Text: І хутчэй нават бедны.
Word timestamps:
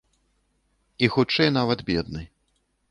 І 1.05 1.11
хутчэй 1.17 1.55
нават 1.59 1.87
бедны. 1.93 2.29